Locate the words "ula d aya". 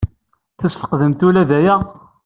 1.27-1.75